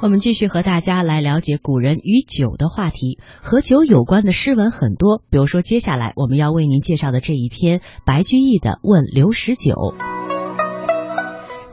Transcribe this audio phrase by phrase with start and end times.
[0.00, 5.20] 我们继续和大家来了解古人与酒的话题，和酒有关的诗文很多。
[5.28, 9.72] 比如说，接下来我们要为您介绍的这一篇白居易的《问刘十九》：“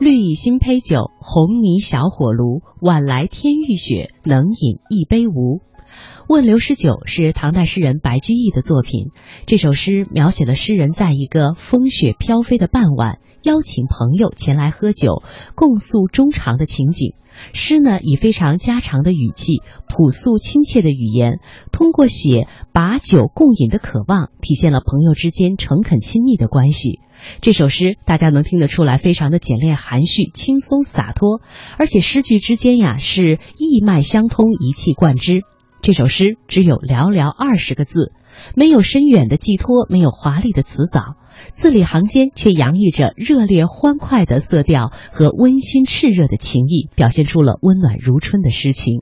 [0.00, 2.62] 绿蚁新醅酒，红泥小火炉。
[2.80, 5.60] 晚来天欲雪，能饮一杯无？”
[6.28, 9.12] 《问刘十九》是唐代诗人白居易的作品。
[9.46, 15.22] 这首诗描写了诗人在一个风雪飘飞的傍晚，邀请朋友前来喝酒，
[15.54, 17.14] 共诉衷肠的情景。
[17.52, 21.38] 诗呢，以非常家常的语气、朴素亲切的语言，
[21.70, 26.98] 通过写把酒共饮的渴望，体现了朋友之间诚恳亲密的关系。
[27.40, 31.40] 这首诗大家能听得出来，非常的简练含蓄、轻松洒脱，
[31.78, 35.42] 而且诗句之间呀是意脉相通、一气贯之。
[35.82, 38.12] 这首诗只有寥寥二十个字，
[38.56, 41.14] 没有深远的寄托，没有华丽的辞藻，
[41.56, 49.00] 字里行间却洋溢着热烈欢快的色调和温馨炽热的情意，表现出了温暖如春的诗情。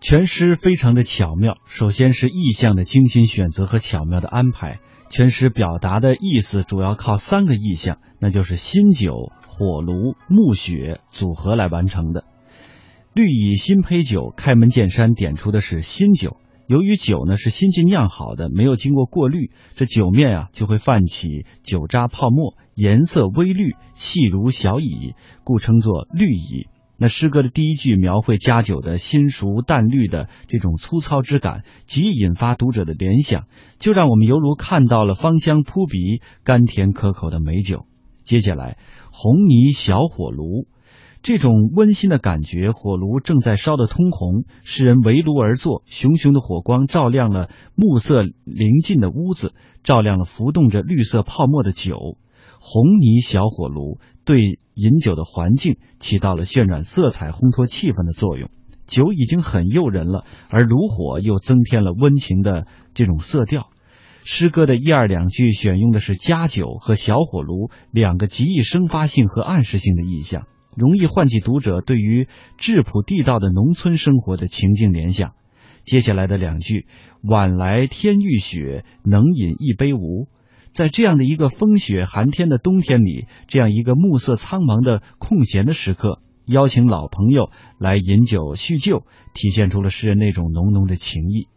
[0.00, 4.78] 全诗非常的巧妙，首先是意象的精心选择和巧妙的安排。
[5.10, 12.22] 全诗表达的意思主要靠三个意象，那就是新酒、火炉、暮雪组合来完成的。
[13.12, 16.36] 绿蚁新醅酒，开门见山点出的是新酒。
[16.68, 26.66] 由于酒呢是新近酿好的，没有经过过滤，这酒面啊就会泛起酒渣泡沫，颜色微绿，细如小蚁，故称作绿蚁。
[26.98, 33.46] 那诗歌的第一句描绘佳酒的新熟淡绿的这种粗糙之感，极易引发读者的联想，
[33.78, 37.86] 就让我们犹如看到了芳香扑鼻、甘甜可口的美酒。
[38.24, 38.76] 接下来，
[39.10, 40.66] 红泥小火炉。
[41.22, 49.52] 这种温馨的感觉，火炉正在烧得通红，诗人围炉而坐，熊熊的火光照亮了暮色临近的屋子，
[49.82, 52.16] 照亮了浮动着绿色泡沫的酒。
[52.60, 58.48] 红泥小火炉对饮酒的环境起到了渲染色彩、烘托气氛的作用。
[58.86, 63.68] 酒已经很诱人了，而炉火又增添了温情的这种色调。
[64.24, 70.46] 诗歌的一二两句选用的是佳酒和小火炉两个极易生发性和暗示性的意象。
[70.78, 75.32] 容易唤起读者对于质朴地道的农村生活的情境联想。
[75.84, 76.86] 接下来的两句
[77.28, 80.28] “晚来天欲雪，能饮一杯无？”
[80.72, 91.48] 在这样的一个风雪寒天的冬天里，这样一个暮色苍茫的空闲的时刻，邀请老朋友来饮酒叙旧，体现出了诗人那种浓浓的情意。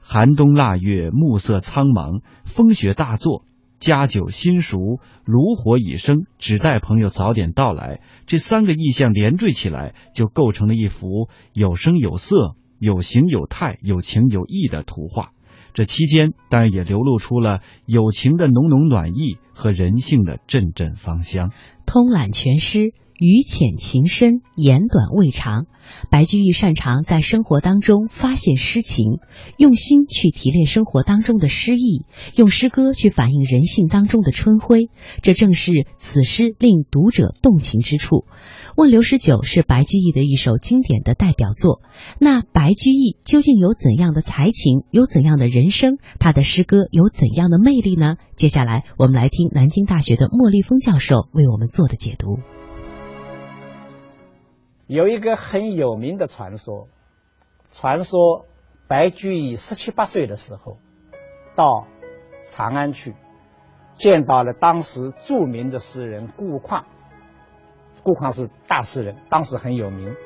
[0.00, 3.44] 寒冬腊月，暮色苍茫，风雪大作。
[3.80, 8.00] 家酒新熟，炉火已生，只待朋友早点到来。
[8.26, 15.30] 这三个意象连缀起来，就构成了一幅有声有色、有形有态、有情有义的图画。
[15.72, 21.50] 这期间，当然也流露出了友情的浓浓暖意和人性的阵阵芳香。
[21.86, 22.92] 通览全诗。
[23.20, 25.66] 语浅情深，言短味长。
[26.08, 29.18] 白居易擅长在生活当中发现诗情，
[29.58, 34.88] 用心去提炼生活当中的诗意，用诗歌去反映人性当中的春晖。
[35.20, 38.24] 这正是此诗令读者动情之处。
[38.74, 41.82] 《问刘十九》是白居易的一首经典的代表作。
[42.18, 45.98] 那白居易究竟有怎样的才情，有怎样的人生？
[46.18, 48.14] 他的诗歌有怎样的魅力呢？
[48.34, 52.38] 接下来我们来听南京大学的莫立峰教授为我们做的解读。
[54.90, 56.88] 有一个很有名的传说，
[57.70, 58.46] 传说
[58.88, 60.78] 白居易十七八岁的时候
[61.54, 61.86] 到
[62.46, 63.14] 长安去，
[63.92, 66.86] 见到了当时著名的诗人顾况。
[68.02, 70.16] 顾况是大诗人，当时很有名。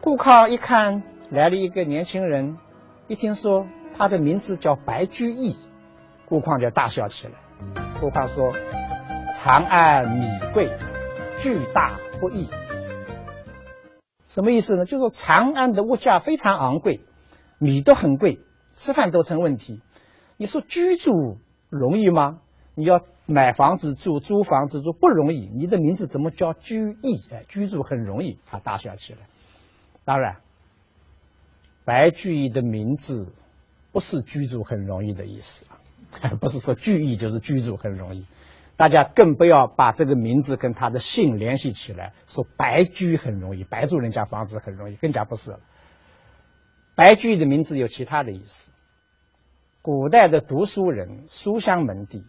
[0.00, 2.56] 顾况一看来了一个年轻人，
[3.06, 5.58] 一听说他的名字叫白居易，
[6.24, 7.34] 顾况就大笑起来。
[8.00, 8.50] 顾况说
[9.36, 10.70] ：“长安米贵，
[11.36, 12.48] 巨大不易。”
[14.34, 14.84] 什么意思呢？
[14.84, 17.02] 就说长安的物价非常昂贵，
[17.58, 18.40] 米都很贵，
[18.74, 19.80] 吃饭都成问题。
[20.36, 21.38] 你说居住
[21.70, 22.40] 容易吗？
[22.74, 25.48] 你要买房子住、租房子住不容易。
[25.54, 27.22] 你的名字怎么叫居易？
[27.30, 28.40] 哎，居住很容易。
[28.44, 29.20] 他大笑起来。
[30.04, 30.38] 当然，
[31.84, 33.32] 白居易的名字
[33.92, 35.64] 不是居住很容易的意思
[36.20, 38.26] 啊， 不是说居易就是居住很容易。
[38.76, 45.60] 大家更不要把这个名字跟他的姓联系起来，说白居很容易，白住人家房子很容易，更加不是了。
[46.96, 48.72] 白居易的名字有其他的意思。
[49.82, 52.24] 古代的读书人、书香门第，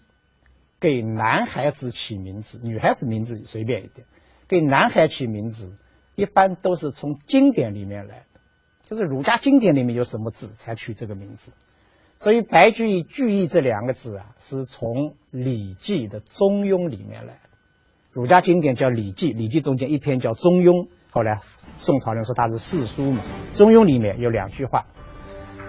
[0.80, 4.06] 给男孩子起名字，女孩子名字随便一点。
[4.48, 5.74] 给男孩起名字，
[6.16, 8.42] 一般都是从经典里面来的，
[8.84, 11.52] 就是儒家经典里面有什么字才取这个名字。
[12.26, 14.90] 所以，白居易“居易”这两个字啊，是从
[15.30, 17.40] 《礼记》的《中庸》里面来的。
[18.12, 21.42] 儒家经典叫《礼记》，《礼记》中间一篇叫《中庸》，后来
[21.76, 23.22] 宋朝人说他是四书嘛，
[23.56, 24.88] 《中庸》里面有两句话，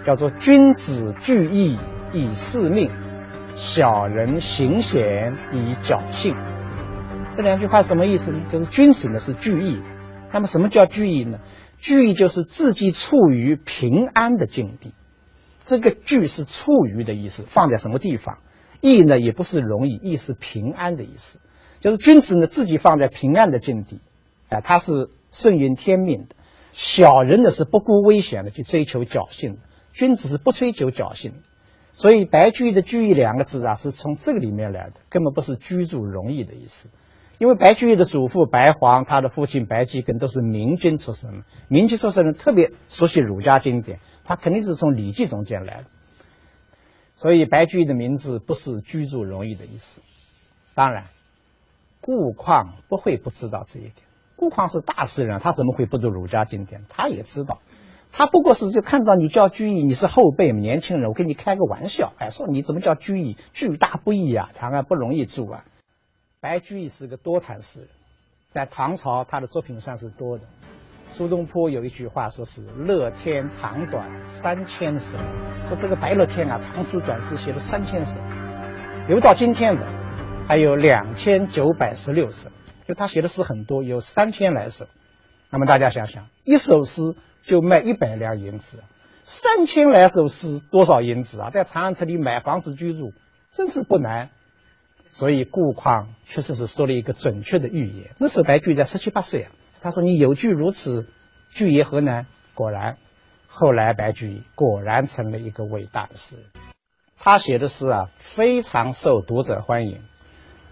[0.07, 1.79] 叫做“君子聚义
[2.15, 2.91] 以事命，
[3.55, 6.35] 小人行险以侥幸”。
[7.37, 8.47] 这两句话什么意思呢？
[8.51, 9.91] 就是君子呢是聚义的。
[10.33, 11.39] 那么什么叫聚义呢？
[11.77, 14.95] 聚义就是自己处于平安的境地。
[15.67, 18.39] 这个聚是处于的意思，放在什么地方？
[18.81, 21.41] 义呢也不是容易，义是平安的意思。
[21.81, 24.01] 就是君子呢自己放在平安的境地，
[24.49, 26.37] 啊，他是顺应天命的。
[26.71, 29.59] 小人呢是不顾危险的去追求侥幸，
[29.93, 31.33] 君子是不追求侥幸。
[31.95, 36.91] 所以白居易的居易两个字啊，是从这个里面来的，根本不是居住容易的意思。
[37.39, 45.89] 因为白居易的祖父白黄，他的父亲白季庚都是明君出身，明君出身的特别熟悉儒家经典，他肯定是从《礼记》中间来的。
[47.15, 50.03] 所以白居易的名字不是居住容易的意思。
[50.75, 51.05] 当然，
[52.03, 53.95] 顾况不会不知道这一点。
[54.37, 56.85] 顾况是大诗人，他怎么会不读儒家经典？
[56.91, 57.63] 他也知道，
[58.13, 63.39] 他不过是就看到你叫居易，你是后辈年轻人，我跟你开个玩笑，哎，说你怎么叫居易？
[63.55, 65.65] 巨大不易啊，长安不容易住啊。
[66.41, 67.89] 白居易是个多产诗人，
[68.49, 70.45] 在唐朝他的作品算是多的。
[71.17, 75.17] 苏东坡有一句话说是“乐天长短三千首”，
[75.67, 78.21] 说这个白乐天啊，长诗短诗写了三千首，
[79.09, 79.87] 留到今天的
[80.47, 82.51] 还有两千九百十六首，
[82.87, 84.89] 就他写的诗很多，有三千来首。
[85.49, 87.01] 那么大家想想，一首诗
[87.43, 88.85] 就卖一百两银子，
[89.25, 91.49] 三千来首诗多少银子啊？
[91.49, 93.15] 在长安城里买房子居住，
[93.51, 94.29] 真是不难。
[95.09, 98.11] 所以顾况确实是说了一个准确的预言。
[98.19, 101.07] 那时候白居易在十七八岁啊，他说：“你有句如此，
[101.53, 102.97] 句也何难？”果然，
[103.47, 106.45] 后来白居易果然成了一个伟大的诗人。
[107.19, 110.01] 他写的诗啊，非常受读者欢迎，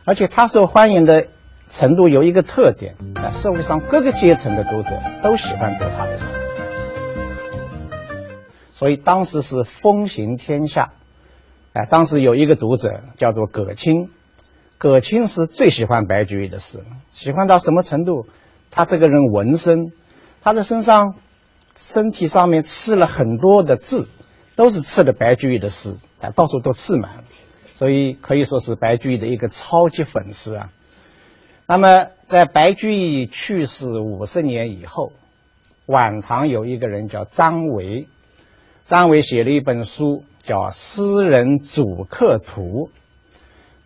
[0.05, 1.27] 而且他受欢迎的
[1.69, 4.91] 程度有一个特点：啊，社会上各个阶层的读者
[5.23, 6.27] 都喜欢读他的诗，
[8.73, 10.93] 所以当时是风行天下。
[11.73, 14.11] 哎，当时有一个读者叫做葛青。
[14.79, 18.27] 葛青是最喜欢白居易的诗，喜欢到什么程度？
[18.75, 19.93] 他这个人纹身，
[20.43, 21.15] 他的身上、
[21.77, 24.09] 身体上面刺了很多的字，
[24.57, 27.25] 都是刺的白居易的诗，啊，到处都刺满了，
[27.75, 30.71] 所以可以说是白居易的一个超级粉丝啊。
[31.69, 35.13] 那么，在白居易去世五十年以后，
[35.87, 38.09] 晚唐有一个人叫张维，
[38.85, 42.63] 张维写了一本书，叫《诗人主客图》。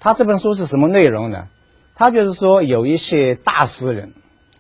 [0.01, 1.49] 他这本书是什么内容呢？
[1.95, 4.15] 他就是说有一些大诗人，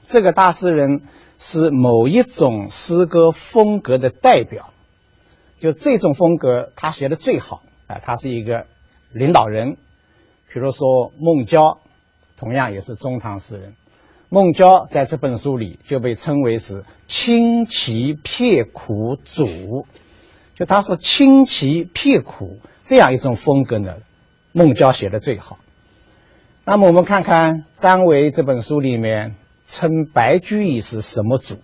[0.08, 1.02] 这个大诗人
[1.38, 4.70] 是某一种诗歌风格的代表，
[5.60, 8.64] 就这种风格他写的最好啊，他是一个
[9.12, 9.76] 领导人。
[10.50, 11.78] 比如说孟郊，
[12.38, 13.74] 同样也是中唐诗人。
[14.30, 19.86] 孟郊在这本书里就被称为是清奇撇苦主，
[20.54, 23.96] 就他是清奇撇苦这样一种风格呢。
[24.52, 25.58] 孟郊写的最好。
[26.64, 29.34] 那么我们看看张维这本书里面
[29.68, 31.58] 称白居易是什么主？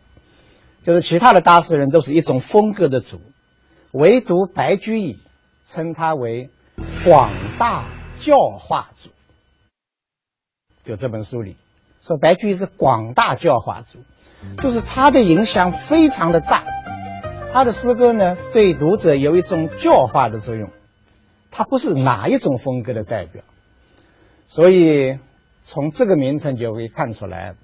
[0.83, 3.19] 就是其他的大诗人都是一种风格的主，
[3.93, 5.19] 唯独白居易
[5.67, 6.51] 称他为
[7.03, 9.09] 广大教化主。
[10.83, 11.57] 就这本书里
[12.03, 14.01] 说白居易是广大教化主，
[14.59, 16.63] 就是他的影响非常的大，
[17.55, 20.69] 他的诗歌呢对读者有一种教化的作用。
[21.51, 23.43] 他不是哪一种风格的代表，
[24.47, 25.19] 所以
[25.61, 27.55] 从这个名称就可以看出来，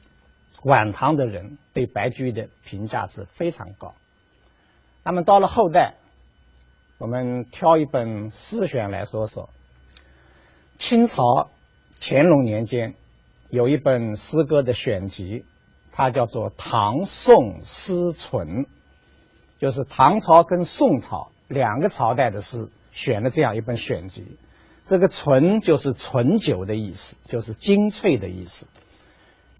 [0.62, 3.94] 晚唐的人对白居易的评价是非常高。
[5.02, 5.94] 那么到了后代，
[6.98, 9.48] 我们挑一本诗选来说说。
[10.78, 11.50] 清朝
[12.00, 12.94] 乾隆年间
[13.50, 15.44] 有一本诗歌的选集，
[15.92, 18.64] 它叫做《唐宋诗存》，
[19.58, 22.68] 就是唐朝跟宋朝两个朝代的诗。
[22.92, 24.36] 选了这样一本选集，
[24.84, 28.66] 这个“醇”就是醇酒的意思，就是精粹的意思。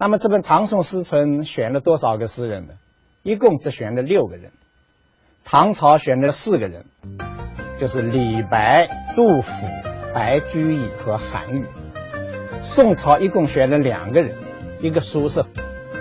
[0.01, 2.73] 那么这本《唐宋诗存》选了多少个诗人呢？
[3.21, 4.51] 一共只选了六个人。
[5.45, 6.85] 唐朝选了四个人，
[7.79, 9.67] 就是李白、杜甫、
[10.11, 11.67] 白居易和韩愈。
[12.63, 14.35] 宋朝一共选了两个人，
[14.81, 15.45] 一个苏轼，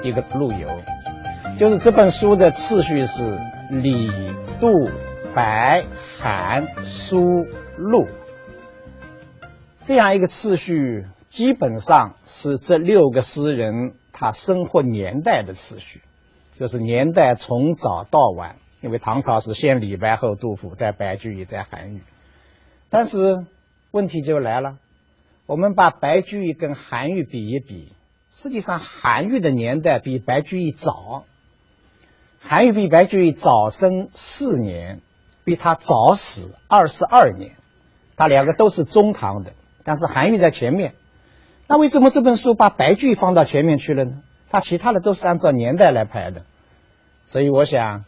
[0.02, 0.66] 一个陆游。
[1.58, 3.38] 就是这本书的次序是
[3.68, 4.10] 李、
[4.58, 4.88] 杜。
[5.34, 5.84] 白、
[6.18, 7.20] 韩、苏、
[7.76, 8.08] 陆，
[9.82, 16.02] 这样一个次序，基本上是这六个诗人他生活年代的次序，
[16.52, 18.56] 就是年代从早到晚。
[18.82, 22.00] 因为唐朝是先李白后杜甫，再白居易，再韩愈。
[22.88, 23.44] 但是
[23.90, 24.78] 问题就来了，
[25.44, 27.92] 我们把白居易跟韩愈比一比，
[28.32, 31.24] 实际上韩愈的年代比白居易早，
[32.40, 35.02] 韩愈比白居易早生四年，
[35.44, 37.52] 比他早死二十二年，
[38.16, 39.52] 他两个都是中唐的，
[39.84, 40.94] 但是韩愈在前面。
[41.70, 44.22] 那为什么这本书把白居易放到前面去了呢？
[44.48, 46.42] 他其他的都是按照年代来排的，
[47.26, 48.04] 所以我想，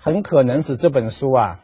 [0.00, 1.60] 很可能是这本书啊，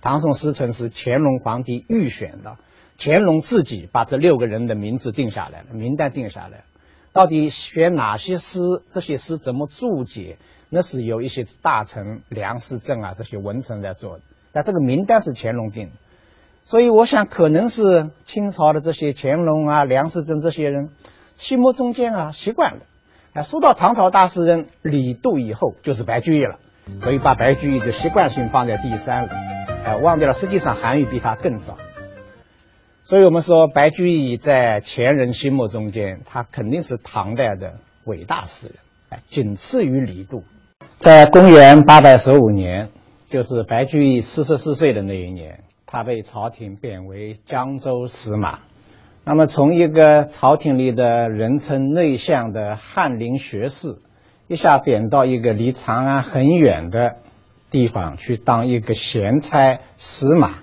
[0.00, 2.56] 唐宋诗存是乾隆皇帝预选的，
[2.98, 6.64] 乾隆自己把这六个人的名字定下来了，名单定下来，
[7.12, 8.58] 到底选哪些诗，
[8.88, 10.36] 这些诗怎么注解，
[10.68, 15.92] 那是有一些大臣梁思正啊这些文臣在做的，但这个名单是乾隆定的。
[16.68, 20.90] 所以我想，可能是清朝的这些乾隆啊、梁思正这些人
[21.36, 22.80] 心目中间啊习惯了，
[23.34, 26.58] 哎，说到唐朝大诗人李杜以后，就是白居易了，
[26.98, 29.32] 所以把白居易就习惯性放在第三了，
[29.84, 31.76] 哎，忘掉了实际上韩愈比他更早。
[33.04, 38.76] 所以我们说，白居易在前人心目中间，他肯定是唐代的伟大诗人，
[39.10, 40.42] 哎，仅次于李杜。
[40.98, 42.88] 在公元八百十五年，
[43.30, 45.60] 就是白居易四十四岁的那一年。
[45.88, 48.58] 他被朝廷贬为江州司马，
[49.24, 53.96] 那么从一个朝廷里的人称内相的翰林学士，
[54.48, 57.18] 一下贬到一个离长安很远的
[57.70, 60.54] 地方去当一个闲差司马，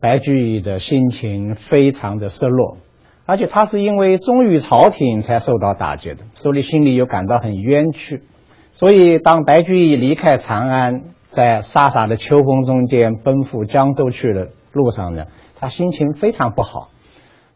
[0.00, 2.76] 白居易的心情非常的失落，
[3.24, 8.22] 而且他是因为忠于朝廷才受到打击的，所以心里又感到很冤屈，
[8.70, 11.04] 所以当白居易离开长安。
[11.32, 15.24] 在飒飒的秋风中间奔赴江州去的路上呢，
[15.58, 16.90] 他心情非常不好。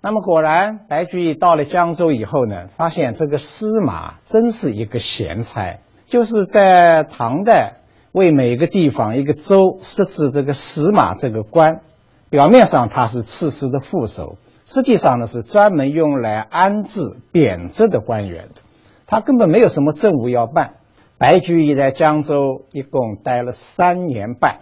[0.00, 7.74] 那么果然，白居易到了江州以后呢，发现这个司马真是一个闲差，就是在唐代
[8.12, 11.82] 为每个地方一个州设置这个司马这个官，
[12.30, 18.62] 表面上他是刺史的副手，实际上呢是专门用来安置贬谪的官员的，
[19.06, 20.76] 他根本没有什么政务要办。
[21.18, 24.60] 白居易在江州一共待了三年半，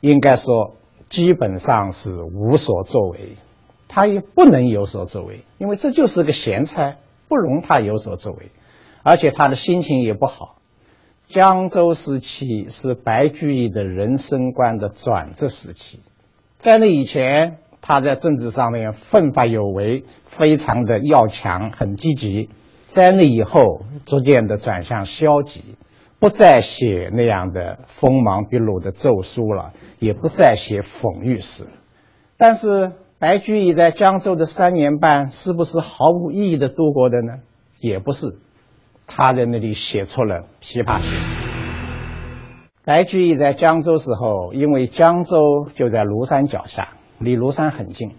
[0.00, 0.76] 应该说
[1.08, 3.36] 基本上是无所作为。
[3.88, 8.50] 他也不能有所作为，因为这就是个闲差，不容他有所作为。
[9.02, 10.56] 而且他的心情也不好。
[11.28, 16.00] 江州时期是白居易的人生观的转折时期，
[16.58, 22.50] 在那以前，他在政治上面奋发有为，非常的要强，很积极。
[22.88, 25.76] 在那以后，逐渐的转向消极，
[26.18, 31.66] 不再写那样的锋芒毕露的奏书了，也不再写讽喻诗。
[32.38, 37.34] 但是白居易在江州的三年半，是不是毫无意义的度过的呢？
[37.78, 38.38] 也不是，
[39.06, 41.12] 他在那里写出了《琵琶行》。
[42.86, 45.36] 白居易在江州时候，因为江州
[45.74, 48.12] 就在庐山脚下，离庐山很近，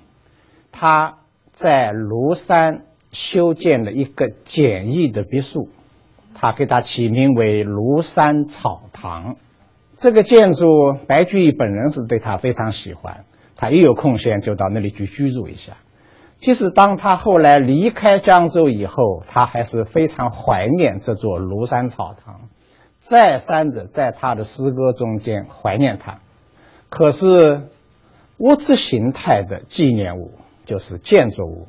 [0.72, 1.18] 他
[1.52, 2.86] 在庐山。
[3.12, 5.70] 修建了一个简易的别墅，
[6.36, 9.36] 他给他起名为庐山草堂。
[9.96, 10.68] 这个建筑，
[11.08, 13.26] 白居易本人是对他非常喜欢，
[13.56, 15.78] 他一有空闲就到那里去居住一下。
[16.40, 22.48] 即使当他后来离开江州以后，他还是非常怀念这座庐山草堂，
[22.98, 26.20] 再三的在他的诗歌中间怀念他。
[26.88, 27.64] 可是
[28.38, 30.32] 物质形态的纪念物，
[30.66, 31.68] 就是建筑物。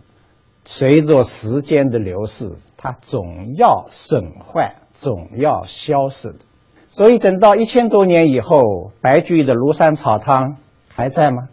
[0.72, 2.44] 随着时间的流逝，
[2.76, 6.38] 它总要损坏，总要消失的。
[6.86, 10.58] 所以等到一千多年以后，白居易的庐山草堂
[10.88, 11.48] 还在吗？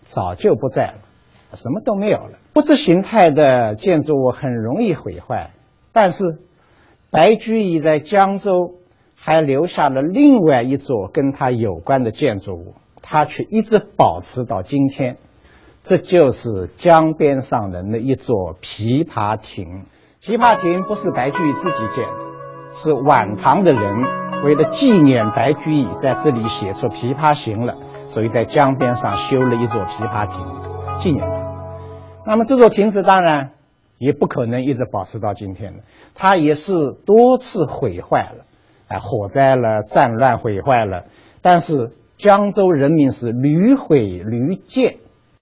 [0.00, 0.98] 早就不在了，
[1.54, 2.32] 什么都没有了。
[2.56, 5.52] 物质形态的建筑物很容易毁坏，
[5.92, 6.36] 但是
[7.10, 8.74] 白居易在江州
[9.14, 15.16] 还留下了另外一座跟他有关的建筑物，他却一直保持到今天。
[15.88, 19.86] 这就是江边上人的一座琵琶亭。
[20.22, 22.26] 琵琶亭不是白居易自己建的，
[22.72, 24.04] 是晚唐的人
[24.44, 30.46] 为了纪念白居易，在这里写出《琵琶行》了，所以在江边上修了一座琵琶亭，
[30.98, 31.40] 纪念他。
[32.26, 33.52] 那么这座亭子当然
[33.96, 38.44] 也不可能一直保持到今天的，它也是多次毁坏了，
[38.88, 41.04] 哎，火灾了，战乱毁坏了。
[41.40, 44.96] 但是江州人民是屡毁屡建。